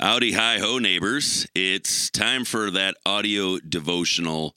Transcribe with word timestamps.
Howdy, 0.00 0.30
hi 0.30 0.60
ho, 0.60 0.78
neighbors. 0.78 1.48
It's 1.56 2.08
time 2.08 2.44
for 2.44 2.70
that 2.70 2.94
audio 3.04 3.58
devotional 3.58 4.54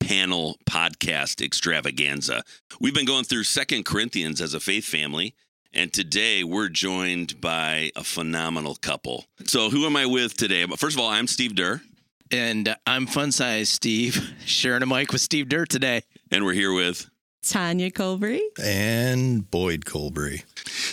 panel 0.00 0.56
podcast 0.64 1.44
extravaganza. 1.44 2.42
We've 2.80 2.94
been 2.94 3.04
going 3.04 3.24
through 3.24 3.42
Second 3.42 3.84
Corinthians 3.84 4.40
as 4.40 4.54
a 4.54 4.60
faith 4.60 4.86
family, 4.86 5.34
and 5.74 5.92
today 5.92 6.42
we're 6.42 6.70
joined 6.70 7.38
by 7.38 7.90
a 7.96 8.02
phenomenal 8.02 8.76
couple. 8.76 9.26
So, 9.44 9.68
who 9.68 9.84
am 9.84 9.94
I 9.94 10.06
with 10.06 10.38
today? 10.38 10.64
First 10.78 10.96
of 10.96 11.00
all, 11.02 11.10
I'm 11.10 11.26
Steve 11.26 11.52
Deur. 11.52 11.82
And 12.30 12.74
I'm 12.86 13.06
fun 13.06 13.30
size 13.30 13.68
Steve, 13.68 14.34
sharing 14.46 14.82
a 14.82 14.86
mic 14.86 15.12
with 15.12 15.20
Steve 15.20 15.48
Deur 15.48 15.68
today. 15.68 16.00
And 16.30 16.46
we're 16.46 16.54
here 16.54 16.72
with 16.72 17.10
Tanya 17.42 17.90
Colbury 17.90 18.42
and 18.62 19.48
Boyd 19.50 19.86
Colbury. 19.86 20.42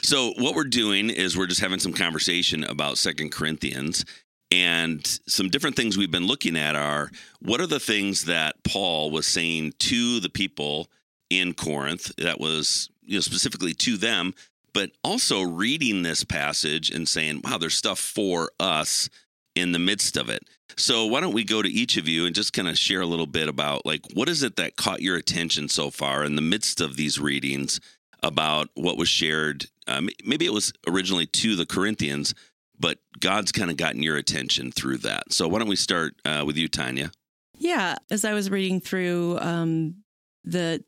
So 0.01 0.33
what 0.37 0.55
we're 0.55 0.63
doing 0.65 1.09
is 1.09 1.37
we're 1.37 1.47
just 1.47 1.61
having 1.61 1.79
some 1.79 1.93
conversation 1.93 2.63
about 2.63 2.97
Second 2.97 3.31
Corinthians 3.31 4.05
and 4.51 5.05
some 5.27 5.49
different 5.49 5.75
things 5.75 5.97
we've 5.97 6.11
been 6.11 6.27
looking 6.27 6.55
at 6.55 6.75
are 6.75 7.09
what 7.39 7.59
are 7.59 7.67
the 7.67 7.79
things 7.79 8.25
that 8.25 8.55
Paul 8.63 9.11
was 9.11 9.27
saying 9.27 9.73
to 9.79 10.19
the 10.19 10.29
people 10.29 10.87
in 11.29 11.53
Corinth 11.53 12.15
that 12.17 12.39
was 12.39 12.89
you 13.03 13.15
know 13.15 13.21
specifically 13.21 13.73
to 13.73 13.97
them 13.97 14.33
but 14.73 14.91
also 15.03 15.41
reading 15.41 16.03
this 16.03 16.23
passage 16.23 16.91
and 16.91 17.07
saying 17.07 17.41
wow 17.43 17.57
there's 17.57 17.75
stuff 17.75 17.97
for 17.99 18.51
us 18.59 19.09
in 19.55 19.71
the 19.71 19.79
midst 19.79 20.17
of 20.17 20.29
it. 20.29 20.47
So 20.77 21.05
why 21.05 21.21
don't 21.21 21.33
we 21.33 21.43
go 21.43 21.61
to 21.61 21.69
each 21.69 21.97
of 21.97 22.07
you 22.07 22.25
and 22.25 22.35
just 22.35 22.53
kind 22.53 22.67
of 22.67 22.77
share 22.77 23.01
a 23.01 23.05
little 23.05 23.27
bit 23.27 23.47
about 23.47 23.85
like 23.85 24.01
what 24.13 24.29
is 24.29 24.43
it 24.43 24.57
that 24.57 24.75
caught 24.75 25.01
your 25.01 25.15
attention 25.15 25.69
so 25.69 25.89
far 25.89 26.23
in 26.23 26.35
the 26.35 26.41
midst 26.41 26.81
of 26.81 26.97
these 26.97 27.19
readings 27.19 27.79
about 28.21 28.69
what 28.75 28.97
was 28.97 29.07
shared? 29.09 29.67
Um, 29.87 30.09
maybe 30.25 30.45
it 30.45 30.53
was 30.53 30.73
originally 30.87 31.25
to 31.27 31.55
the 31.55 31.65
Corinthians, 31.65 32.33
but 32.77 32.97
God's 33.19 33.51
kind 33.51 33.71
of 33.71 33.77
gotten 33.77 34.03
your 34.03 34.17
attention 34.17 34.71
through 34.71 34.97
that. 34.97 35.31
So 35.31 35.47
why 35.47 35.59
don't 35.59 35.69
we 35.69 35.75
start 35.75 36.15
uh, 36.25 36.43
with 36.45 36.57
you, 36.57 36.67
Tanya? 36.67 37.11
Yeah, 37.57 37.95
as 38.11 38.25
I 38.25 38.33
was 38.33 38.49
reading 38.49 38.81
through 38.81 39.39
um, 39.39 40.03
the 40.43 40.83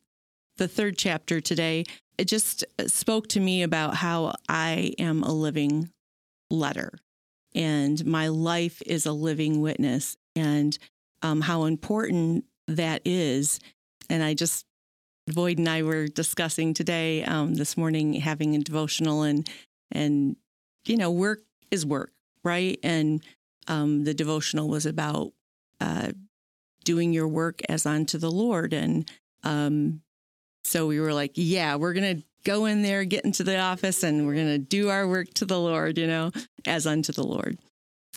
the 0.58 0.68
third 0.68 0.98
chapter 0.98 1.40
today, 1.40 1.86
it 2.18 2.26
just 2.26 2.66
spoke 2.88 3.28
to 3.30 3.40
me 3.40 3.62
about 3.62 3.96
how 3.96 4.34
I 4.50 4.94
am 4.98 5.24
a 5.24 5.32
living 5.32 5.92
letter 6.50 6.98
and 7.58 8.06
my 8.06 8.28
life 8.28 8.84
is 8.86 9.08
a 9.08 9.12
living 9.12 9.62
witness 9.62 10.16
and 10.36 10.78
um, 11.24 11.42
how 11.42 11.64
important 11.64 12.46
that 12.68 13.02
is. 13.04 13.60
And 14.12 14.22
I 14.22 14.36
just, 14.36 14.66
Boyd 15.26 15.58
and 15.58 15.68
I 15.68 15.82
were 15.82 16.08
discussing 16.08 16.76
today, 16.76 17.24
um, 17.24 17.56
this 17.56 17.76
morning, 17.76 18.14
having 18.14 18.56
a 18.56 18.60
devotional 18.60 19.24
and, 19.24 19.50
and, 19.92 20.36
you 20.86 20.98
know, 20.98 21.10
work 21.10 21.40
is 21.72 21.84
work, 21.84 22.14
right? 22.44 22.80
And 22.84 23.24
um, 23.68 24.04
the 24.04 24.14
devotional 24.14 24.70
was 24.70 24.86
about 24.86 25.34
uh, 25.82 26.12
doing 26.86 27.12
your 27.12 27.28
work 27.28 27.62
as 27.68 27.88
unto 27.88 28.20
the 28.20 28.32
Lord. 28.32 28.72
And 28.72 29.10
um, 29.44 30.02
so 30.64 30.86
we 30.86 31.00
were 31.00 31.14
like, 31.14 31.32
yeah, 31.34 31.76
we're 31.76 31.94
going 31.94 32.18
to 32.18 32.24
go 32.48 32.66
in 32.66 32.82
there, 32.82 33.04
get 33.04 33.26
into 33.26 33.44
the 33.44 33.60
office, 33.60 34.04
and 34.04 34.26
we're 34.26 34.34
going 34.34 34.48
to 34.48 34.58
do 34.58 34.90
our 34.90 35.06
work 35.06 35.28
to 35.34 35.46
the 35.46 35.60
Lord, 35.60 35.98
you 35.98 36.08
know, 36.08 36.32
as 36.66 36.88
unto 36.88 37.12
the 37.12 37.28
Lord. 37.28 37.60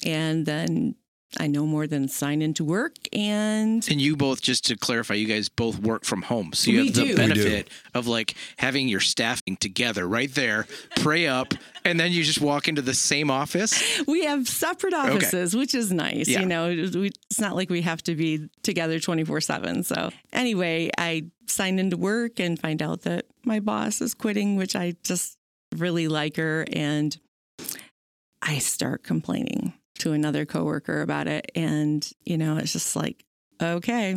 And 0.07 0.47
then 0.47 0.95
I 1.39 1.47
know 1.47 1.65
more 1.65 1.87
than 1.87 2.09
sign 2.09 2.43
into 2.43 2.65
work 2.65 2.97
and 3.13 3.87
And 3.89 4.01
you 4.01 4.17
both 4.17 4.41
just 4.41 4.67
to 4.67 4.77
clarify, 4.77 5.15
you 5.15 5.29
guys 5.29 5.49
both 5.49 5.79
work 5.79 6.05
from 6.05 6.23
home. 6.23 6.53
So 6.53 6.71
you 6.71 6.81
We 6.81 6.87
have 6.87 6.95
the 6.97 7.05
do. 7.05 7.17
Benefit 7.17 7.69
of 7.95 8.09
like 8.09 8.35
having 8.57 8.89
your 8.89 9.01
staffing 9.01 9.57
together 9.57 10.09
right 10.09 10.35
there, 10.35 10.67
pray 10.97 11.29
up, 11.29 11.55
and 11.85 12.01
then 12.01 12.11
you 12.11 12.25
just 12.25 12.41
walk 12.41 12.67
into 12.67 12.83
the 12.83 12.95
same 12.95 13.31
office. 13.31 14.01
we 14.09 14.25
have 14.25 14.49
separate 14.49 14.95
offices, 14.95 15.55
which 15.55 15.75
is 15.75 15.93
nice. 15.93 16.29
Yeah. 16.29 16.41
You 16.41 16.47
know, 16.47 16.69
it's 16.71 17.41
not 17.41 17.55
like 17.55 17.71
we 17.71 17.83
have 17.83 18.03
to 18.05 18.17
be 18.17 18.49
together 18.63 18.99
24 18.99 19.41
7. 19.41 19.85
So, 19.85 20.11
anyway, 20.33 20.91
I 20.99 21.27
sign 21.47 21.79
into 21.79 21.97
work 21.97 22.41
and 22.41 22.59
find 22.59 22.83
out 22.83 23.03
that 23.03 23.27
my 23.45 23.61
boss 23.61 24.01
is 24.01 24.15
quitting, 24.15 24.57
which 24.57 24.75
I 24.75 24.95
just 25.05 25.37
really 25.77 26.09
like 26.09 26.37
her. 26.37 26.67
And 26.73 27.17
I 28.43 28.59
start 28.59 29.05
complaining 29.05 29.75
to 30.01 30.13
another 30.13 30.45
coworker 30.45 31.03
about 31.03 31.27
it. 31.29 31.51
And, 31.55 32.09
you 32.25 32.37
know, 32.39 32.57
it's 32.57 32.73
just 32.73 32.97
like, 32.97 33.25
okay, 33.63 34.17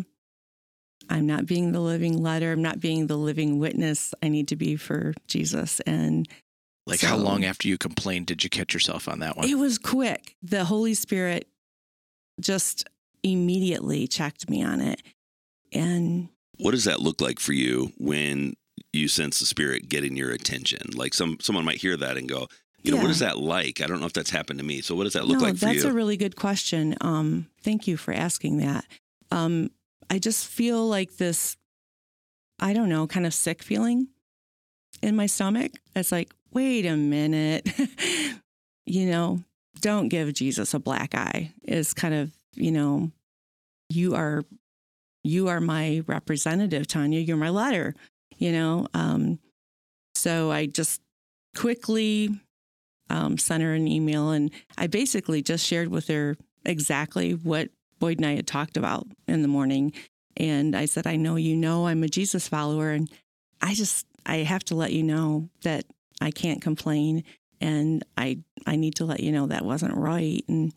I'm 1.09 1.25
not 1.25 1.45
being 1.45 1.71
the 1.71 1.79
living 1.81 2.21
letter. 2.21 2.51
I'm 2.51 2.61
not 2.61 2.79
being 2.79 3.07
the 3.07 3.17
living 3.17 3.59
witness 3.59 4.13
I 4.23 4.29
need 4.29 4.47
to 4.49 4.55
be 4.55 4.75
for 4.75 5.13
Jesus. 5.27 5.79
And 5.81 6.27
Like 6.87 7.01
how 7.01 7.17
long 7.17 7.43
after 7.43 7.67
you 7.67 7.77
complained 7.77 8.27
did 8.27 8.43
you 8.43 8.49
catch 8.49 8.73
yourself 8.73 9.07
on 9.07 9.19
that 9.19 9.35
one? 9.37 9.47
it 9.47 9.55
was 9.55 9.77
quick. 9.77 10.35
The 10.41 10.65
Holy 10.65 10.93
Spirit 10.93 11.47
just 12.39 12.87
immediately 13.21 14.07
checked 14.07 14.49
me 14.49 14.63
on 14.63 14.81
it. 14.81 15.01
And 15.73 16.29
What 16.57 16.71
does 16.71 16.85
that 16.85 16.99
look 17.01 17.19
like 17.21 17.39
for 17.39 17.53
you 17.53 17.91
when 17.97 18.53
you 18.91 19.07
sense 19.07 19.39
the 19.39 19.45
Spirit 19.45 19.89
getting 19.89 20.15
your 20.15 20.31
attention? 20.31 20.79
Like 20.95 21.13
some 21.13 21.37
someone 21.41 21.65
might 21.65 21.81
hear 21.81 21.97
that 21.97 22.15
and 22.17 22.29
go, 22.29 22.47
you 22.83 22.91
know, 22.91 22.97
what 22.97 23.05
Yeah. 23.05 23.11
is 23.11 23.19
that 23.19 23.37
like? 23.39 23.81
I 23.81 23.87
don't 23.87 23.99
know 23.99 24.05
if 24.05 24.13
that's 24.13 24.29
happened 24.29 24.59
to 24.59 24.65
me. 24.65 24.81
So 24.81 24.93
what 24.95 25.05
does 25.05 25.13
that 25.13 25.25
look 25.25 25.39
no, 25.39 25.45
like 25.45 25.55
for 25.55 25.65
that's 25.65 25.83
you? 25.83 25.89
a 25.89 25.93
really 25.93 26.17
good 26.17 26.35
question. 26.35 26.95
Um, 27.01 27.47
thank 27.61 27.87
you 27.87 27.97
for 27.97 28.13
asking 28.13 28.57
that. 28.57 28.85
Um, 29.31 29.71
I 30.09 30.19
just 30.19 30.47
feel 30.47 30.87
like 30.87 31.17
this, 31.17 31.55
I 32.59 32.73
don't 32.73 32.89
know, 32.89 33.07
kind 33.07 33.25
of 33.25 33.33
sick 33.33 33.63
feeling 33.63 34.07
in 35.01 35.15
my 35.15 35.25
stomach. 35.25 35.71
It's 35.95 36.11
like, 36.11 36.33
wait 36.51 36.85
a 36.85 36.95
minute, 36.97 37.67
you 38.85 39.05
know, 39.07 39.41
don't 39.79 40.09
give 40.09 40.33
Jesus 40.33 40.73
a 40.73 40.79
black 40.79 41.15
eye. 41.15 41.51
Is 41.63 41.93
kind 41.93 42.13
of, 42.13 42.31
you 42.55 42.71
know, 42.71 43.11
you 43.89 44.13
are, 44.15 44.43
you 45.23 45.47
are 45.47 45.61
my 45.61 46.03
representative, 46.05 46.85
Tanya. 46.87 47.19
You're 47.19 47.37
my 47.37 47.49
letter, 47.49 47.95
you 48.37 48.51
know. 48.51 48.87
Um, 48.93 49.39
so 50.15 50.51
I 50.51 50.65
just 50.67 51.01
quickly 51.55 52.29
um, 53.13 53.37
sent 53.37 53.61
her 53.61 53.73
an 53.73 53.87
email 53.87 54.31
and 54.31 54.49
I 54.75 54.87
basically 54.87 55.43
just 55.43 55.65
shared 55.65 55.89
with 55.89 56.07
her 56.07 56.35
exactly 56.65 57.33
what 57.33 57.69
Boyd 57.99 58.17
and 58.17 58.25
I 58.25 58.35
had 58.35 58.47
talked 58.47 58.75
about 58.75 59.05
in 59.27 59.43
the 59.43 59.47
morning. 59.47 59.93
And 60.35 60.75
I 60.75 60.85
said, 60.85 61.05
I 61.05 61.15
know 61.15 61.35
you 61.35 61.55
know 61.55 61.85
I'm 61.85 62.03
a 62.03 62.07
Jesus 62.07 62.47
follower, 62.47 62.89
and 62.89 63.07
I 63.61 63.75
just 63.75 64.07
I 64.25 64.37
have 64.37 64.63
to 64.65 64.75
let 64.75 64.91
you 64.91 65.03
know 65.03 65.49
that 65.61 65.85
I 66.21 66.31
can't 66.31 66.59
complain, 66.59 67.23
and 67.61 68.03
I 68.17 68.39
I 68.65 68.77
need 68.77 68.95
to 68.95 69.05
let 69.05 69.19
you 69.19 69.31
know 69.31 69.45
that 69.45 69.63
wasn't 69.63 69.95
right. 69.95 70.43
And 70.47 70.73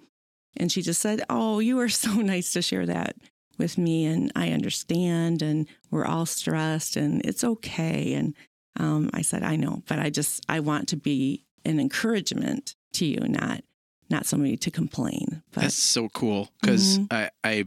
and 0.59 0.71
she 0.71 0.83
just 0.83 1.01
said, 1.01 1.23
Oh, 1.31 1.59
you 1.61 1.81
are 1.81 1.89
so 1.89 2.13
nice 2.17 2.53
to 2.53 2.61
share 2.61 2.85
that 2.85 3.17
with 3.57 3.79
me, 3.79 4.05
and 4.05 4.31
I 4.37 4.51
understand, 4.51 5.41
and 5.41 5.67
we're 5.91 6.05
all 6.05 6.27
stressed, 6.27 6.97
and 6.97 7.25
it's 7.25 7.43
okay. 7.43 8.13
And 8.13 8.35
um, 8.79 9.09
I 9.15 9.23
said, 9.23 9.43
I 9.43 9.57
know, 9.57 9.83
but 9.89 9.99
I 9.99 10.11
just 10.11 10.45
I 10.51 10.61
want 10.61 10.89
to 10.89 10.97
be 10.99 11.46
an 11.66 11.81
encouragement 11.81 12.75
to 12.94 13.04
you, 13.06 13.21
not 13.28 13.62
not 14.09 14.25
somebody 14.27 14.56
to 14.56 14.71
complain. 14.71 15.43
But 15.53 15.62
That's 15.62 15.75
so 15.75 16.09
cool 16.09 16.49
because 16.60 16.99
Mhm. 16.99 17.06
I, 17.10 17.31
I 17.44 17.65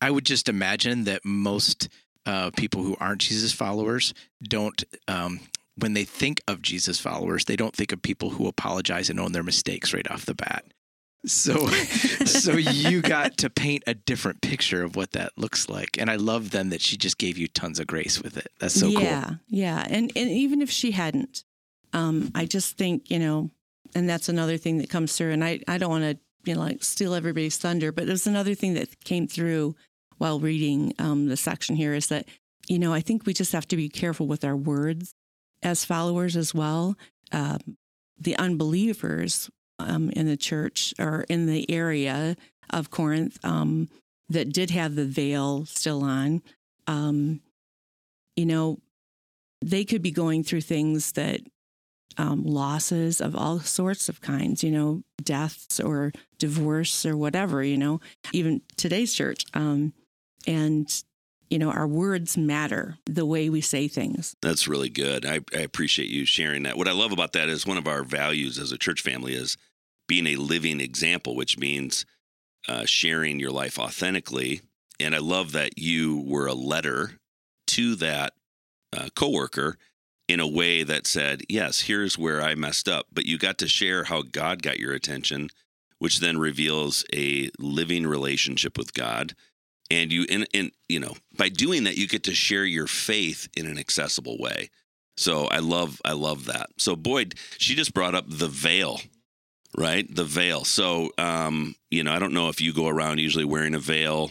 I 0.00 0.10
would 0.10 0.24
just 0.24 0.48
imagine 0.48 1.04
that 1.04 1.24
most 1.24 1.88
uh, 2.24 2.50
people 2.56 2.82
who 2.82 2.96
aren't 2.98 3.20
Jesus 3.20 3.52
followers 3.52 4.14
don't. 4.42 4.82
Um, 5.08 5.40
when 5.78 5.92
they 5.92 6.04
think 6.04 6.40
of 6.48 6.62
Jesus 6.62 6.98
followers, 6.98 7.44
they 7.44 7.56
don't 7.56 7.76
think 7.76 7.92
of 7.92 8.00
people 8.00 8.30
who 8.30 8.48
apologize 8.48 9.10
and 9.10 9.20
own 9.20 9.32
their 9.32 9.42
mistakes 9.42 9.92
right 9.92 10.10
off 10.10 10.24
the 10.24 10.34
bat. 10.34 10.64
So, 11.26 11.66
so 12.24 12.52
you 12.52 13.02
got 13.02 13.36
to 13.38 13.50
paint 13.50 13.82
a 13.86 13.92
different 13.94 14.40
picture 14.40 14.82
of 14.82 14.96
what 14.96 15.12
that 15.12 15.32
looks 15.36 15.68
like, 15.68 15.98
and 15.98 16.10
I 16.10 16.16
love 16.16 16.50
then 16.50 16.70
that 16.70 16.80
she 16.80 16.96
just 16.96 17.18
gave 17.18 17.36
you 17.36 17.46
tons 17.48 17.78
of 17.78 17.86
grace 17.86 18.22
with 18.22 18.38
it. 18.38 18.48
That's 18.58 18.74
so 18.74 18.86
yeah, 18.88 19.24
cool. 19.24 19.36
yeah, 19.48 19.84
and 19.88 20.10
and 20.16 20.30
even 20.30 20.62
if 20.62 20.70
she 20.70 20.92
hadn't, 20.92 21.44
um, 21.92 22.30
I 22.34 22.44
just 22.44 22.76
think 22.76 23.10
you 23.10 23.18
know, 23.18 23.50
and 23.94 24.08
that's 24.08 24.28
another 24.28 24.56
thing 24.56 24.78
that 24.78 24.90
comes 24.90 25.16
through. 25.16 25.32
And 25.32 25.44
I 25.44 25.60
I 25.68 25.78
don't 25.78 25.90
want 25.90 26.04
to 26.04 26.18
you 26.44 26.54
know 26.54 26.60
like 26.60 26.82
steal 26.82 27.14
everybody's 27.14 27.56
thunder, 27.56 27.92
but 27.92 28.06
there's 28.06 28.26
another 28.26 28.54
thing 28.54 28.74
that 28.74 29.04
came 29.04 29.26
through 29.26 29.74
while 30.18 30.40
reading 30.40 30.94
um, 30.98 31.26
the 31.26 31.36
section 31.36 31.76
here 31.76 31.94
is 31.94 32.08
that 32.08 32.26
you 32.68 32.78
know 32.78 32.92
I 32.92 33.00
think 33.00 33.26
we 33.26 33.34
just 33.34 33.52
have 33.52 33.68
to 33.68 33.76
be 33.76 33.88
careful 33.88 34.26
with 34.26 34.44
our 34.44 34.56
words 34.56 35.14
as 35.62 35.84
followers 35.84 36.36
as 36.36 36.54
well. 36.54 36.96
Um, 37.32 37.76
the 38.18 38.36
unbelievers 38.36 39.50
um, 39.78 40.10
in 40.10 40.26
the 40.26 40.36
church 40.36 40.94
or 40.98 41.24
in 41.28 41.46
the 41.46 41.70
area 41.70 42.36
of 42.70 42.90
Corinth 42.90 43.38
um, 43.44 43.88
that 44.28 44.52
did 44.52 44.70
have 44.70 44.94
the 44.94 45.04
veil 45.04 45.64
still 45.66 46.02
on. 46.02 46.42
Um, 46.86 47.40
you 48.36 48.46
know, 48.46 48.78
they 49.60 49.84
could 49.84 50.02
be 50.02 50.10
going 50.10 50.44
through 50.44 50.62
things 50.62 51.12
that 51.12 51.40
um, 52.18 52.44
losses 52.44 53.20
of 53.20 53.36
all 53.36 53.60
sorts 53.60 54.08
of 54.08 54.20
kinds, 54.20 54.64
you 54.64 54.70
know, 54.70 55.02
deaths 55.22 55.80
or 55.80 56.12
divorce 56.38 57.04
or 57.04 57.16
whatever, 57.16 57.62
you 57.62 57.76
know, 57.76 58.00
even 58.32 58.62
today's 58.76 59.12
church. 59.12 59.44
Um, 59.54 59.92
and, 60.46 60.88
you 61.50 61.58
know, 61.58 61.70
our 61.70 61.86
words 61.86 62.36
matter 62.36 62.96
the 63.04 63.26
way 63.26 63.50
we 63.50 63.60
say 63.60 63.88
things. 63.88 64.34
That's 64.40 64.68
really 64.68 64.88
good. 64.88 65.26
I, 65.26 65.40
I 65.54 65.60
appreciate 65.60 66.08
you 66.08 66.24
sharing 66.24 66.62
that. 66.64 66.76
What 66.76 66.88
I 66.88 66.92
love 66.92 67.12
about 67.12 67.32
that 67.32 67.48
is 67.48 67.66
one 67.66 67.78
of 67.78 67.86
our 67.86 68.02
values 68.02 68.58
as 68.58 68.72
a 68.72 68.78
church 68.78 69.02
family 69.02 69.34
is 69.34 69.56
being 70.08 70.26
a 70.26 70.36
living 70.36 70.80
example, 70.80 71.34
which 71.36 71.58
means 71.58 72.06
uh, 72.68 72.84
sharing 72.84 73.38
your 73.38 73.50
life 73.50 73.78
authentically. 73.78 74.60
And 74.98 75.14
I 75.14 75.18
love 75.18 75.52
that 75.52 75.78
you 75.78 76.24
were 76.26 76.46
a 76.46 76.54
letter 76.54 77.18
to 77.68 77.96
that 77.96 78.32
uh, 78.96 79.08
coworker 79.14 79.76
in 80.28 80.40
a 80.40 80.46
way 80.48 80.82
that 80.82 81.06
said, 81.06 81.42
"Yes, 81.48 81.80
here's 81.82 82.18
where 82.18 82.42
I 82.42 82.54
messed 82.54 82.88
up," 82.88 83.06
but 83.12 83.26
you 83.26 83.38
got 83.38 83.58
to 83.58 83.68
share 83.68 84.04
how 84.04 84.22
God 84.22 84.62
got 84.62 84.78
your 84.78 84.92
attention, 84.92 85.50
which 85.98 86.20
then 86.20 86.38
reveals 86.38 87.04
a 87.12 87.50
living 87.58 88.06
relationship 88.06 88.76
with 88.76 88.94
God. 88.94 89.34
And 89.90 90.12
you, 90.12 90.26
and, 90.28 90.48
and 90.52 90.72
you 90.88 90.98
know, 90.98 91.14
by 91.36 91.48
doing 91.48 91.84
that, 91.84 91.96
you 91.96 92.08
get 92.08 92.24
to 92.24 92.34
share 92.34 92.64
your 92.64 92.88
faith 92.88 93.48
in 93.56 93.66
an 93.66 93.78
accessible 93.78 94.36
way. 94.38 94.70
So 95.16 95.46
I 95.46 95.60
love, 95.60 96.00
I 96.04 96.12
love 96.12 96.46
that. 96.46 96.70
So 96.76 96.96
Boyd, 96.96 97.36
she 97.58 97.74
just 97.74 97.94
brought 97.94 98.14
up 98.14 98.24
the 98.28 98.48
veil, 98.48 99.00
right? 99.76 100.12
The 100.12 100.24
veil. 100.24 100.64
So, 100.64 101.10
um, 101.18 101.74
you 101.90 102.02
know, 102.02 102.12
I 102.12 102.18
don't 102.18 102.34
know 102.34 102.48
if 102.48 102.60
you 102.60 102.72
go 102.72 102.88
around 102.88 103.18
usually 103.18 103.44
wearing 103.44 103.74
a 103.74 103.78
veil. 103.78 104.30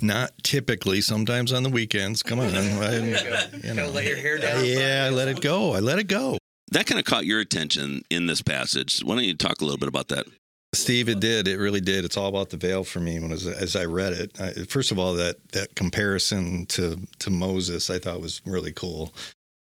Not 0.00 0.32
typically. 0.42 1.00
Sometimes 1.00 1.52
on 1.52 1.62
the 1.62 1.70
weekends. 1.70 2.22
Come 2.22 2.40
on, 2.40 2.54
I, 2.54 2.96
you 2.96 3.74
know. 3.74 3.88
let 3.90 4.06
your 4.06 4.16
hair 4.16 4.38
down. 4.38 4.64
Yeah, 4.64 5.04
I 5.06 5.10
let 5.10 5.28
it 5.28 5.40
go. 5.40 5.74
I 5.74 5.80
let 5.80 5.98
it 5.98 6.08
go. 6.08 6.38
That 6.70 6.86
kind 6.86 6.98
of 6.98 7.04
caught 7.04 7.26
your 7.26 7.40
attention 7.40 8.02
in 8.10 8.26
this 8.26 8.40
passage. 8.40 9.00
Why 9.00 9.14
don't 9.14 9.24
you 9.24 9.36
talk 9.36 9.60
a 9.60 9.64
little 9.64 9.78
bit 9.78 9.88
about 9.88 10.08
that? 10.08 10.26
Steve, 10.74 11.10
it 11.10 11.20
did. 11.20 11.46
It 11.46 11.58
really 11.58 11.82
did. 11.82 12.06
It's 12.06 12.16
all 12.16 12.28
about 12.28 12.48
the 12.48 12.56
veil 12.56 12.82
for 12.82 12.98
me 12.98 13.20
when 13.20 13.30
as, 13.30 13.46
as 13.46 13.76
I 13.76 13.84
read 13.84 14.14
it. 14.14 14.40
I, 14.40 14.52
first 14.64 14.90
of 14.90 14.98
all, 14.98 15.12
that 15.14 15.36
that 15.52 15.74
comparison 15.74 16.64
to 16.66 16.98
to 17.18 17.30
Moses, 17.30 17.90
I 17.90 17.98
thought 17.98 18.22
was 18.22 18.40
really 18.46 18.72
cool. 18.72 19.12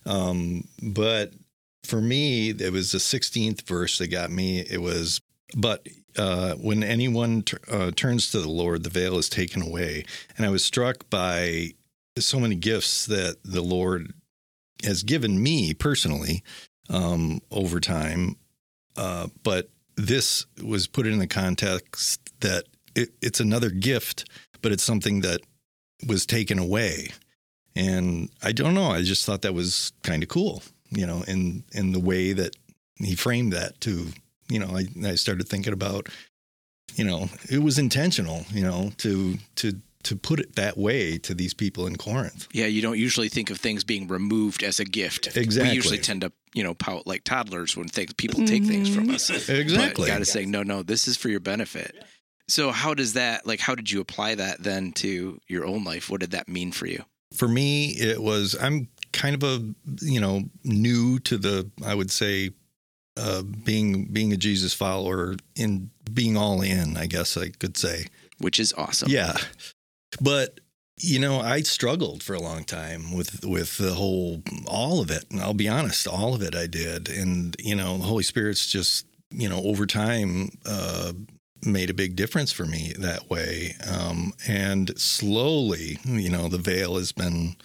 Um, 0.07 0.69
but 0.81 1.33
for 1.85 2.01
me, 2.01 2.51
it 2.51 2.73
was 2.73 2.93
the 2.93 2.99
16th 2.99 3.63
verse 3.63 3.99
that 3.99 4.09
got 4.09 4.31
me. 4.31 4.61
It 4.61 4.81
was, 4.81 5.21
but 5.57 5.87
uh, 6.17 6.55
when 6.55 6.83
anyone 6.83 7.43
t- 7.43 7.57
uh, 7.71 7.91
turns 7.93 8.31
to 8.31 8.41
the 8.41 8.49
Lord, 8.49 8.83
the 8.83 8.91
veil 8.91 9.19
is 9.19 9.29
taken 9.29 9.63
away. 9.63 10.05
And 10.37 10.47
I 10.47 10.51
was 10.51 10.65
struck 10.65 11.09
by 11.11 11.75
so 12.19 12.41
many 12.41 12.57
gifts 12.57 13.07
that 13.07 13.37
the 13.45 13.63
Lord 13.63 14.13
has 14.85 15.03
given 15.03 15.43
me 15.43 15.75
personally 15.75 16.43
um, 16.89 17.41
over 17.51 17.81
time. 17.81 18.37
Uh, 18.97 19.29
but 19.43 19.71
this 19.97 20.47
was 20.63 20.87
put 20.87 21.07
in 21.07 21.19
the 21.19 21.27
context 21.27 22.21
that 22.41 22.65
it, 22.95 23.11
it's 23.23 23.41
another 23.41 23.71
gift, 23.71 24.29
but 24.63 24.73
it's 24.73 24.83
something 24.83 25.21
that 25.21 25.41
was 26.07 26.27
taken 26.27 26.59
away. 26.59 27.11
And 27.77 28.31
I 28.43 28.53
don't 28.53 28.75
know. 28.75 28.91
I 28.91 29.03
just 29.03 29.25
thought 29.25 29.43
that 29.43 29.55
was 29.55 29.93
kind 30.03 30.23
of 30.23 30.29
cool, 30.29 30.63
you 30.91 31.07
know, 31.07 31.23
in 31.29 31.63
in 31.73 31.93
the 31.93 32.01
way 32.01 32.33
that 32.33 32.57
he 32.97 33.15
framed 33.15 33.53
that 33.53 33.81
to, 33.83 34.09
you 34.51 34.59
know, 34.59 34.77
I, 34.77 34.87
I 35.09 35.15
started 35.15 35.49
thinking 35.49 35.73
about, 35.73 36.09
you 36.95 37.05
know, 37.05 37.29
it 37.51 37.63
was 37.63 37.79
intentional, 37.79 38.45
you 38.51 38.63
know, 38.63 38.93
to 38.99 39.39
to 39.57 39.81
to 40.03 40.17
put 40.17 40.41
it 40.41 40.57
that 40.57 40.79
way 40.79 41.19
to 41.19 41.35
these 41.35 41.53
people 41.53 41.87
in 41.87 41.97
Corinth. 41.97 42.49
Yeah, 42.53 42.67
you 42.67 42.81
don't 42.81 42.99
usually 42.99 43.29
think 43.29 43.51
of 43.51 43.59
things 43.59 43.85
being 43.85 44.09
removed 44.09 44.63
as 44.63 44.81
a 44.81 44.85
gift. 44.85 45.37
Exactly. 45.37 45.71
We 45.71 45.77
usually 45.77 45.99
tend 45.99 46.23
to, 46.23 46.33
you 46.55 46.65
know, 46.65 46.75
pout 46.75 47.07
like 47.07 47.25
toddlers 47.25 47.77
when 47.77 47.87
things, 47.89 48.13
people 48.15 48.47
take 48.47 48.65
things 48.65 48.95
from 48.95 49.11
us. 49.11 49.31
Mm-hmm. 49.31 49.61
Exactly. 49.61 50.07
But 50.07 50.13
God 50.13 50.23
is 50.23 50.31
saying, 50.31 50.51
no, 50.51 50.63
no, 50.63 50.83
this 50.83 51.07
is 51.07 51.17
for 51.17 51.29
your 51.29 51.41
benefit. 51.41 51.95
So 52.49 52.71
how 52.73 52.95
does 52.95 53.13
that, 53.13 53.47
like, 53.47 53.61
how 53.61 53.75
did 53.75 53.91
you 53.91 54.01
apply 54.01 54.35
that 54.37 54.63
then 54.63 54.93
to 54.95 55.39
your 55.47 55.67
own 55.67 55.85
life? 55.85 56.11
What 56.11 56.21
did 56.21 56.33
that 56.33 56.49
mean 56.49 56.73
for 56.73 56.87
you? 56.87 57.05
For 57.35 57.47
me, 57.47 57.91
it 57.91 58.23
was 58.23 58.57
I'm 58.61 58.89
kind 59.13 59.35
of 59.35 59.43
a 59.43 59.75
you 60.01 60.21
know 60.21 60.45
new 60.65 61.19
to 61.21 61.37
the 61.37 61.71
I 61.85 61.95
would 61.95 62.11
say 62.11 62.51
uh, 63.21 63.43
being 63.43 64.05
being 64.07 64.33
a 64.33 64.37
Jesus 64.37 64.73
follower 64.73 65.37
in 65.55 65.91
being 66.13 66.37
all 66.37 66.63
in. 66.63 66.97
I 66.97 67.07
guess 67.07 67.37
I 67.37 67.51
could 67.51 67.77
say. 67.77 68.07
Which 68.39 68.59
is 68.59 68.73
awesome. 68.73 69.11
Yeah, 69.11 69.37
but 70.21 70.61
you 71.03 71.19
know, 71.19 71.41
I 71.41 71.63
struggled 71.63 72.23
for 72.23 72.35
a 72.35 72.41
long 72.41 72.65
time 72.65 73.13
with 73.13 73.45
with 73.45 73.79
the 73.79 73.95
whole 73.95 74.43
all 74.67 75.01
of 75.01 75.11
it. 75.11 75.25
And 75.31 75.41
I'll 75.41 75.55
be 75.55 75.69
honest, 75.69 76.07
all 76.07 76.35
of 76.35 76.43
it 76.43 76.55
I 76.55 76.67
did. 76.67 77.09
And 77.09 77.57
you 77.59 77.75
know, 77.75 77.99
the 77.99 78.05
Holy 78.05 78.23
Spirit's 78.23 78.67
just 78.67 79.07
you 79.31 79.49
know 79.49 79.63
over 79.63 79.87
time 79.87 80.51
uh, 80.67 81.13
made 81.65 81.91
a 81.91 81.95
big 81.95 82.17
difference 82.17 82.53
for 82.53 82.65
me 82.65 82.93
that 82.99 83.31
way. 83.31 83.77
Um, 83.87 84.33
and 84.49 84.99
slowly, 84.99 85.99
you 86.05 86.31
know, 86.31 86.49
the 86.49 86.59
veil 86.59 86.97
has 86.97 87.13
been 87.13 87.57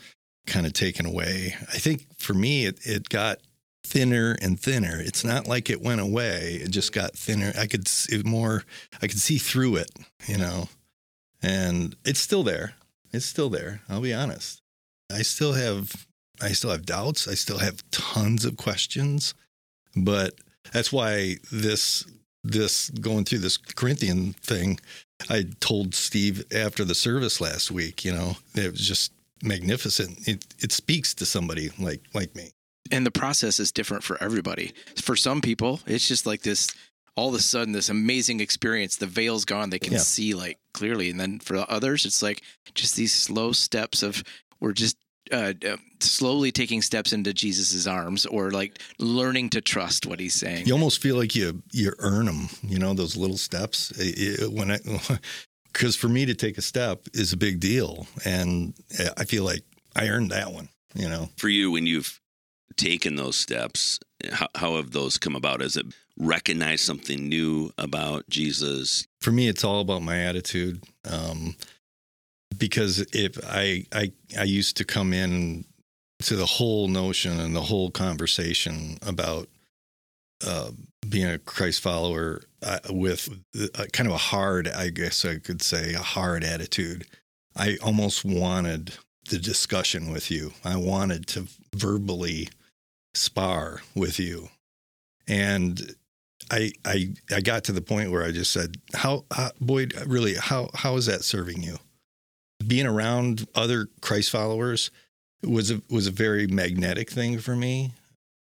kind 0.46 0.66
of 0.66 0.74
taken 0.74 1.06
away. 1.06 1.56
I 1.74 1.78
think 1.78 2.08
for 2.18 2.34
me, 2.34 2.66
it 2.66 2.80
it 2.84 3.10
got 3.10 3.40
thinner 3.86 4.36
and 4.42 4.60
thinner. 4.60 5.00
It's 5.00 5.24
not 5.24 5.48
like 5.48 5.70
it 5.70 5.82
went 5.82 6.02
away. 6.02 6.60
It 6.62 6.72
just 6.72 6.92
got 6.92 7.14
thinner. 7.14 7.54
I 7.58 7.68
could 7.68 7.88
see 7.88 8.22
more. 8.24 8.64
I 9.02 9.08
could 9.08 9.20
see 9.20 9.38
through 9.38 9.78
it. 9.78 9.92
You 10.28 10.38
know 10.38 10.70
and 11.46 11.96
it's 12.04 12.20
still 12.20 12.44
there. 12.44 12.74
It's 13.14 13.26
still 13.26 13.50
there. 13.50 13.82
I'll 13.88 14.02
be 14.02 14.14
honest. 14.14 14.62
I 15.12 15.22
still 15.22 15.54
have 15.54 16.08
I 16.42 16.50
still 16.50 16.72
have 16.72 16.86
doubts. 16.86 17.28
I 17.28 17.36
still 17.36 17.60
have 17.60 17.84
tons 17.92 18.44
of 18.44 18.58
questions, 18.58 19.36
but 19.96 20.34
that's 20.74 20.92
why 20.92 21.38
this 21.52 22.04
this 22.44 22.90
going 22.90 23.26
through 23.26 23.40
this 23.40 23.58
Corinthian 23.58 24.34
thing. 24.34 24.80
I 25.30 25.46
told 25.60 25.96
Steve 25.96 26.44
after 26.54 26.84
the 26.84 26.96
service 26.96 27.40
last 27.40 27.72
week. 27.72 28.04
You 28.04 28.14
know, 28.14 28.38
it 28.56 28.72
was 28.72 28.86
just 28.86 29.14
magnificent. 29.44 30.28
It 30.28 30.44
it 30.60 30.72
speaks 30.72 31.14
to 31.16 31.26
somebody 31.26 31.70
like 31.80 32.02
like 32.14 32.36
me. 32.36 32.52
And 32.92 33.06
the 33.06 33.12
process 33.12 33.60
is 33.60 33.72
different 33.72 34.04
for 34.04 34.22
everybody. 34.22 34.74
For 35.02 35.16
some 35.16 35.42
people, 35.42 35.80
it's 35.88 36.08
just 36.08 36.26
like 36.26 36.42
this 36.44 36.68
all 37.18 37.30
of 37.30 37.36
a 37.36 37.40
sudden 37.42 37.72
this 37.72 37.88
amazing 37.88 38.42
experience 38.42 38.98
the 38.98 39.08
veil's 39.08 39.46
gone 39.46 39.70
they 39.70 39.80
can 39.80 39.94
Yeah. 39.94 40.00
see 40.00 40.34
like 40.34 40.58
clearly 40.74 41.10
and 41.10 41.18
then 41.18 41.40
for 41.40 41.66
others 41.72 42.06
it's 42.06 42.22
like 42.22 42.42
just 42.74 42.98
these 42.98 43.14
slow 43.14 43.54
steps 43.54 44.04
of 44.04 44.22
we're 44.60 44.74
just 44.74 44.98
uh, 45.32 45.54
uh, 45.66 45.78
slowly 46.02 46.52
taking 46.52 46.82
steps 46.82 47.14
into 47.14 47.34
jesus's 47.34 47.88
arms 47.88 48.26
or 48.26 48.52
like 48.52 48.80
learning 49.00 49.50
to 49.52 49.62
trust 49.62 50.06
what 50.06 50.20
he's 50.20 50.34
saying 50.34 50.66
You 50.68 50.74
almost 50.74 51.02
feel 51.02 51.16
like 51.16 51.34
you 51.38 51.64
you 51.72 51.94
earn 52.00 52.26
them. 52.26 52.50
You 52.62 52.80
know 52.80 52.94
those 52.94 53.16
little 53.16 53.38
steps. 53.38 53.92
It- 53.92 54.42
it- 54.42 54.52
when 54.52 54.70
I 54.72 54.80
because 55.72 55.96
for 55.96 56.10
me 56.10 56.26
to 56.26 56.34
take 56.36 56.58
a 56.58 56.62
step 56.62 57.08
is 57.14 57.32
a 57.34 57.38
big 57.38 57.62
deal, 57.62 58.08
and 58.26 58.74
I 59.18 59.24
feel 59.24 59.46
like 59.46 59.64
I 59.96 60.10
earned 60.10 60.32
that 60.32 60.52
one. 60.52 60.68
You 60.94 61.08
know, 61.10 61.30
For 61.38 61.48
you, 61.50 61.72
when 61.72 61.86
you've 61.86 62.20
taken 62.76 63.16
those 63.16 63.38
steps, 63.38 64.00
how, 64.32 64.48
how 64.56 64.76
have 64.76 64.92
those 64.92 65.18
come 65.18 65.36
about? 65.36 65.62
Is 65.62 65.78
it 65.78 65.86
recognize 66.18 66.82
something 66.82 67.28
new 67.28 67.72
about 67.78 68.28
Jesus? 68.30 69.06
for 69.26 69.32
me 69.32 69.48
it's 69.48 69.64
all 69.64 69.82
about 69.82 70.04
my 70.04 70.20
attitude. 70.20 70.84
Um, 71.10 71.56
because 72.56 73.00
if 73.12 73.40
I 73.44 73.86
I 73.92 74.12
I 74.40 74.44
used 74.44 74.78
to 74.78 74.86
come 74.86 75.14
in 75.14 75.66
to 76.20 76.36
the 76.36 76.46
whole 76.46 76.88
notion 76.88 77.40
and 77.40 77.56
the 77.56 77.62
whole 77.62 77.90
conversation 77.90 79.00
about 79.02 79.50
uh, 80.46 80.70
being 81.10 81.26
a 81.26 81.40
Christ 81.40 81.82
follower 81.82 82.44
uh, 82.62 82.80
with 82.92 83.30
a, 83.74 83.88
kind 83.88 84.08
of 84.08 84.14
a 84.14 84.20
hard, 84.20 84.68
I 84.68 84.90
guess 84.90 85.26
I 85.26 85.40
could 85.40 85.64
say, 85.64 85.96
a 85.96 86.00
hard 86.00 86.44
attitude. 86.44 87.08
I 87.56 87.78
almost 87.84 88.24
wanted 88.24 88.94
the 89.30 89.40
discussion 89.40 90.12
with 90.12 90.30
you. 90.32 90.54
I 90.64 90.78
wanted 90.78 91.28
to 91.28 91.48
verbally 91.76 92.50
spar 93.14 93.82
with 93.96 94.20
you, 94.20 94.50
and 95.28 95.96
I 96.52 96.72
I 96.84 97.14
I 97.32 97.42
got 97.42 97.64
to 97.66 97.72
the 97.72 97.82
point 97.82 98.12
where 98.12 98.24
I 98.24 98.32
just 98.32 98.52
said, 98.52 98.78
"How, 98.94 99.26
how 99.32 99.52
Boyd? 99.60 99.94
Really? 100.06 100.36
How 100.36 100.70
how 100.74 100.96
is 100.96 101.06
that 101.08 101.24
serving 101.24 101.64
you? 101.64 101.78
Being 102.66 102.88
around 102.88 103.48
other 103.56 103.88
Christ 104.02 104.30
followers 104.30 104.92
was 105.44 105.72
a 105.72 105.82
was 105.90 106.08
a 106.08 106.12
very 106.12 106.48
magnetic 106.48 107.10
thing 107.10 107.40
for 107.40 107.56
me. 107.56 107.92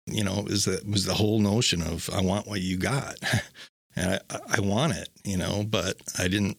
You 0.07 0.25
know, 0.25 0.39
it 0.41 0.45
was 0.47 0.65
the 0.65 0.83
was 0.89 1.05
the 1.05 1.15
whole 1.15 1.39
notion 1.39 1.83
of 1.83 2.11
I 2.13 2.23
want 2.23 2.47
what 2.49 2.61
you 2.61 2.77
got, 2.77 3.19
and 3.97 4.21
I 4.31 4.39
I 4.57 4.61
want 4.61 4.95
it. 4.95 5.09
You 5.25 5.37
know, 5.37 5.65
but 5.69 5.97
I 6.19 6.29
didn't 6.29 6.59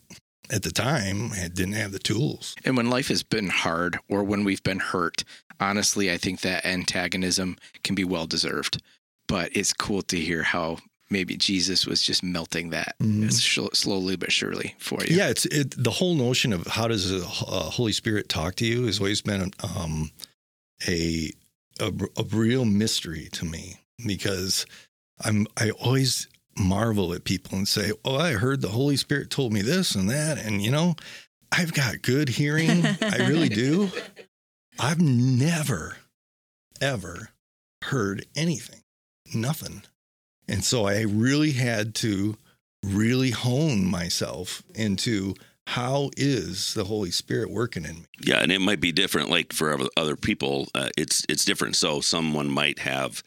at 0.53 0.63
the 0.63 0.71
time. 0.71 1.31
I 1.33 1.47
didn't 1.47 1.73
have 1.73 1.91
the 1.91 1.99
tools. 1.99 2.55
and 2.65 2.77
when 2.77 2.89
life 2.89 3.07
has 3.07 3.23
been 3.23 3.49
hard 3.49 3.97
or 4.07 4.23
when 4.23 4.43
we've 4.43 4.63
been 4.63 4.79
hurt 4.79 5.23
honestly 5.59 6.11
i 6.11 6.17
think 6.17 6.41
that 6.41 6.65
antagonism 6.65 7.55
can 7.83 7.95
be 7.95 8.03
well 8.03 8.25
deserved 8.27 8.81
but 9.27 9.49
it's 9.55 9.71
cool 9.71 10.01
to 10.01 10.17
hear 10.19 10.43
how 10.43 10.77
maybe 11.09 11.37
jesus 11.37 11.85
was 11.85 12.01
just 12.01 12.23
melting 12.23 12.71
that 12.71 12.95
sh- 13.29 13.59
slowly 13.73 14.15
but 14.17 14.31
surely 14.31 14.75
for 14.79 14.99
you 15.05 15.15
Yeah, 15.15 15.29
it's 15.29 15.45
it, 15.45 15.75
the 15.77 15.91
whole 15.91 16.15
notion 16.15 16.51
of 16.53 16.65
how 16.67 16.87
does 16.87 17.09
the 17.09 17.21
uh, 17.23 17.69
Holy 17.69 17.91
Spirit 17.93 18.29
talk 18.29 18.55
to 18.55 18.65
you 18.65 18.85
has 18.87 18.99
always 18.99 19.21
been 19.21 19.51
um, 19.77 20.09
a, 20.87 21.31
a 21.79 21.91
a 22.17 22.23
real 22.31 22.65
mystery 22.65 23.29
to 23.33 23.45
me 23.45 23.79
because 24.05 24.65
I'm 25.23 25.45
I 25.55 25.69
always 25.85 26.27
marvel 26.57 27.13
at 27.13 27.23
people 27.23 27.57
and 27.57 27.67
say, 27.67 27.91
"Oh, 28.05 28.15
I 28.17 28.33
heard 28.33 28.61
the 28.61 28.69
Holy 28.69 28.97
Spirit 28.97 29.29
told 29.29 29.53
me 29.53 29.61
this 29.61 29.95
and 29.95 30.09
that," 30.09 30.37
and 30.37 30.61
you 30.61 30.71
know, 30.71 30.95
I've 31.51 31.73
got 31.73 32.01
good 32.01 32.29
hearing, 32.29 32.85
I 33.01 33.27
really 33.27 33.49
do. 33.49 33.89
I've 34.79 34.99
never, 35.01 35.97
ever 36.81 37.29
heard 37.83 38.25
anything, 38.35 38.81
nothing, 39.33 39.83
and 40.47 40.63
so 40.63 40.85
I 40.85 41.01
really 41.01 41.51
had 41.51 41.93
to 41.95 42.37
really 42.83 43.31
hone 43.31 43.85
myself 43.85 44.63
into 44.75 45.35
how 45.67 46.09
is 46.17 46.73
the 46.73 46.83
Holy 46.83 47.11
Spirit 47.11 47.49
working 47.49 47.85
in 47.85 47.95
me. 47.95 48.05
Yeah, 48.21 48.39
and 48.39 48.51
it 48.51 48.59
might 48.59 48.81
be 48.81 48.91
different. 48.91 49.29
Like 49.29 49.53
for 49.53 49.73
other- 49.73 49.89
other 49.95 50.15
people, 50.17 50.67
uh, 50.75 50.89
it's 50.97 51.23
it's 51.29 51.45
different. 51.45 51.75
So 51.75 52.01
someone 52.01 52.49
might 52.49 52.79
have 52.79 53.23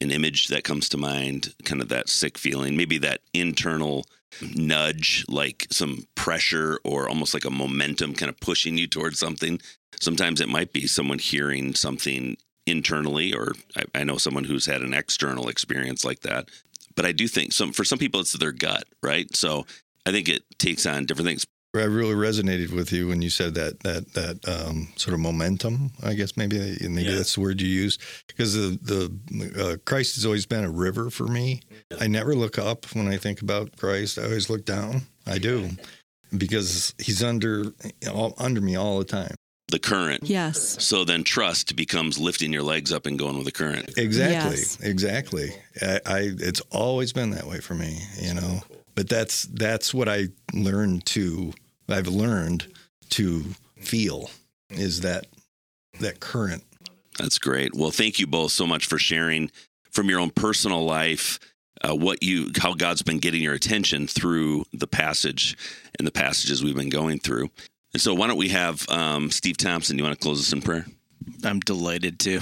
an 0.00 0.10
image 0.10 0.48
that 0.48 0.64
comes 0.64 0.88
to 0.88 0.96
mind, 0.96 1.54
kind 1.64 1.80
of 1.82 1.88
that 1.88 2.08
sick 2.08 2.38
feeling, 2.38 2.76
maybe 2.76 2.98
that 2.98 3.20
internal 3.34 4.06
nudge, 4.54 5.24
like 5.28 5.66
some 5.70 6.06
pressure 6.14 6.78
or 6.84 7.08
almost 7.08 7.34
like 7.34 7.44
a 7.44 7.50
momentum, 7.50 8.14
kind 8.14 8.28
of 8.28 8.40
pushing 8.40 8.78
you 8.78 8.86
towards 8.86 9.18
something. 9.18 9.60
Sometimes 10.00 10.40
it 10.40 10.48
might 10.48 10.72
be 10.72 10.86
someone 10.86 11.18
hearing 11.18 11.74
something 11.74 12.36
internally, 12.66 13.34
or 13.34 13.52
I, 13.76 13.84
I 14.00 14.04
know 14.04 14.16
someone 14.16 14.44
who's 14.44 14.66
had 14.66 14.82
an 14.82 14.94
external 14.94 15.48
experience 15.48 16.04
like 16.04 16.20
that. 16.20 16.48
But 16.96 17.06
I 17.06 17.12
do 17.12 17.28
think 17.28 17.52
some 17.52 17.72
for 17.72 17.84
some 17.84 17.98
people 17.98 18.20
it's 18.20 18.32
their 18.32 18.52
gut, 18.52 18.84
right? 19.02 19.34
So 19.34 19.66
I 20.06 20.10
think 20.10 20.28
it 20.28 20.42
takes 20.58 20.86
on 20.86 21.06
different 21.06 21.28
things. 21.28 21.46
I 21.72 21.82
really 21.84 22.14
resonated 22.14 22.72
with 22.72 22.90
you 22.92 23.06
when 23.06 23.22
you 23.22 23.30
said 23.30 23.54
that 23.54 23.80
that 23.80 24.12
that 24.14 24.48
um, 24.48 24.88
sort 24.96 25.14
of 25.14 25.20
momentum. 25.20 25.92
I 26.02 26.14
guess 26.14 26.36
maybe 26.36 26.58
maybe 26.80 27.08
Yeah. 27.08 27.14
that's 27.16 27.36
the 27.36 27.42
word 27.42 27.60
you 27.60 27.68
use 27.68 27.96
because 28.26 28.54
the 28.54 28.76
the 28.82 29.62
uh, 29.72 29.76
Christ 29.84 30.16
has 30.16 30.26
always 30.26 30.46
been 30.46 30.64
a 30.64 30.70
river 30.70 31.10
for 31.10 31.28
me. 31.28 31.60
I 32.00 32.08
never 32.08 32.34
look 32.34 32.58
up 32.58 32.86
when 32.94 33.06
I 33.06 33.18
think 33.18 33.40
about 33.40 33.76
Christ. 33.76 34.18
I 34.18 34.24
always 34.24 34.50
look 34.50 34.64
down. 34.64 35.02
I 35.28 35.38
do 35.38 35.70
because 36.36 36.92
He's 36.98 37.22
under 37.22 37.66
all, 38.10 38.34
under 38.38 38.60
me 38.60 38.74
all 38.76 38.98
the 38.98 39.04
time. 39.04 39.34
The 39.68 39.78
current. 39.78 40.24
Yes. 40.24 40.82
So 40.84 41.04
then 41.04 41.22
trust 41.22 41.76
becomes 41.76 42.18
lifting 42.18 42.52
your 42.52 42.64
legs 42.64 42.92
up 42.92 43.06
and 43.06 43.16
going 43.16 43.36
with 43.36 43.44
the 43.44 43.52
current. 43.52 43.96
Exactly, 43.96 44.56
Yes. 44.58 44.80
exactly. 44.80 45.50
I, 45.80 46.00
I 46.04 46.18
it's 46.36 46.60
always 46.72 47.12
been 47.12 47.30
that 47.30 47.46
way 47.46 47.60
for 47.60 47.74
me. 47.74 48.00
You 48.20 48.34
know, 48.34 48.62
but 48.96 49.08
that's 49.08 49.44
that's 49.44 49.94
what 49.94 50.08
I 50.08 50.30
learned 50.52 51.06
to. 51.06 51.52
I've 51.92 52.08
learned 52.08 52.66
to 53.10 53.44
feel 53.78 54.30
is 54.70 55.00
that 55.00 55.26
that 56.00 56.20
current 56.20 56.62
That's 57.18 57.38
great. 57.38 57.74
Well, 57.74 57.90
thank 57.90 58.18
you 58.18 58.26
both 58.26 58.52
so 58.52 58.66
much 58.66 58.86
for 58.86 58.98
sharing 58.98 59.50
from 59.90 60.08
your 60.08 60.20
own 60.20 60.30
personal 60.30 60.84
life 60.84 61.38
uh, 61.82 61.94
what 61.94 62.22
you 62.22 62.50
how 62.58 62.74
God's 62.74 63.02
been 63.02 63.18
getting 63.18 63.42
your 63.42 63.54
attention 63.54 64.06
through 64.06 64.64
the 64.72 64.86
passage 64.86 65.56
and 65.98 66.06
the 66.06 66.12
passages 66.12 66.62
we've 66.62 66.76
been 66.76 66.90
going 66.90 67.18
through. 67.18 67.50
And 67.92 68.00
so, 68.00 68.14
why 68.14 68.26
don't 68.26 68.36
we 68.36 68.48
have 68.48 68.88
um, 68.88 69.30
Steve 69.30 69.56
Thompson? 69.56 69.98
You 69.98 70.04
want 70.04 70.18
to 70.18 70.22
close 70.22 70.40
us 70.40 70.52
in 70.52 70.62
prayer? 70.62 70.86
I'm 71.44 71.60
delighted 71.60 72.18
to. 72.20 72.40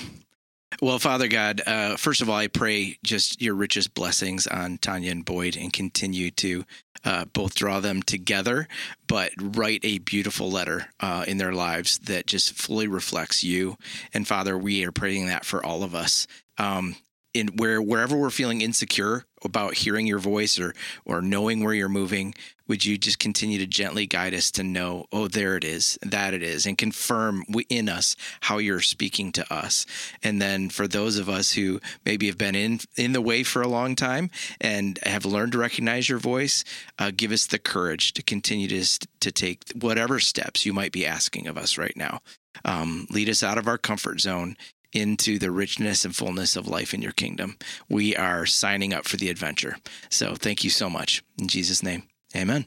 Well, 0.81 0.99
Father 0.99 1.29
God, 1.29 1.63
uh, 1.67 1.97
first 1.97 2.21
of 2.21 2.31
all, 2.31 2.37
I 2.37 2.47
pray 2.47 2.99
just 3.03 3.43
your 3.43 3.55
richest 3.55 3.95
blessings 3.95 4.47
on 4.47 4.79
Tanya 4.79 5.11
and 5.11 5.25
Boyd 5.25 5.57
and 5.57 5.73
continue 5.73 6.31
to 6.33 6.65
uh, 7.05 7.25
both 7.27 7.55
draw 7.55 7.81
them 7.81 8.03
together, 8.03 8.69
but 9.07 9.33
write 9.41 9.81
a 9.83 9.99
beautiful 9.99 10.51
letter 10.51 10.87
uh, 11.01 11.25
in 11.27 11.39
their 11.39 11.53
lives 11.53 11.99
that 12.01 12.27
just 12.27 12.53
fully 12.53 12.87
reflects 12.87 13.43
you. 13.43 13.77
And 14.15 14.27
Father, 14.27 14.57
we 14.57 14.85
are 14.85 14.93
praying 14.93 15.27
that 15.27 15.45
for 15.45 15.65
all 15.65 15.83
of 15.83 15.95
us. 15.95 16.27
Um, 16.59 16.97
in 17.39 17.49
where 17.57 17.81
wherever 17.81 18.17
we're 18.17 18.31
feeling 18.31 18.61
insecure 18.61 19.25
about 19.45 19.75
hearing 19.75 20.07
your 20.07 20.19
voice 20.19 20.59
or 20.59 20.75
or 21.05 21.23
knowing 21.23 21.63
where 21.63 21.75
you're 21.75 21.89
moving, 21.89 22.35
would 22.67 22.85
you 22.85 22.99
just 22.99 23.19
continue 23.19 23.59
to 23.59 23.67
gently 23.67 24.07
guide 24.07 24.35
us 24.35 24.51
to 24.53 24.63
know, 24.63 25.07
oh, 25.13 25.29
there 25.29 25.57
it 25.57 25.65
is, 25.65 25.99
that 26.03 26.35
it 26.35 26.43
is, 26.43 26.67
and 26.67 26.77
confirm 26.77 27.43
in 27.69 27.89
us 27.89 28.17
how 28.41 28.59
you're 28.59 28.81
speaking 28.81 29.33
to 29.33 29.53
us. 29.53 29.87
And 30.23 30.41
then 30.41 30.69
for 30.69 30.87
those 30.87 31.19
of 31.19 31.29
us 31.29 31.53
who 31.53 31.81
maybe 32.05 32.27
have 32.27 32.39
been 32.39 32.55
in 32.55 32.81
in 32.97 33.13
the 33.13 33.23
way 33.23 33.43
for 33.43 33.63
a 33.63 33.69
long 33.69 33.95
time 33.95 34.31
and 34.61 34.99
have 35.05 35.25
learned 35.25 35.53
to 35.53 35.59
recognize 35.59 36.09
your 36.09 36.19
voice, 36.19 36.65
uh, 36.99 37.11
give 37.17 37.33
us 37.33 37.47
the 37.47 37.59
courage 37.59 38.13
to 38.15 38.23
continue 38.23 38.69
to 38.69 39.09
to 39.21 39.33
take 39.33 39.65
whatever 39.75 40.21
steps 40.21 40.67
you 40.67 40.73
might 40.73 40.93
be 40.93 41.07
asking 41.07 41.47
of 41.47 41.57
us 41.57 41.79
right 41.79 41.97
now. 41.97 42.21
Um, 42.65 43.07
lead 43.11 43.29
us 43.29 43.43
out 43.43 43.59
of 43.59 43.69
our 43.69 43.79
comfort 43.79 44.21
zone 44.21 44.57
into 44.93 45.39
the 45.39 45.51
richness 45.51 46.05
and 46.05 46.15
fullness 46.15 46.57
of 46.57 46.69
life 46.69 46.95
in 46.95 47.03
your 47.03 47.13
kingdom. 47.13 47.57
We 47.89 48.17
are 48.17 48.47
signing 48.47 48.93
up 48.93 49.07
for 49.07 49.17
the 49.17 49.31
adventure. 49.31 49.77
So 50.09 50.35
thank 50.35 50.65
you 50.65 50.71
so 50.71 50.89
much. 50.89 51.23
In 51.39 51.49
Jesus' 51.49 51.83
name, 51.83 52.05
amen. 52.35 52.67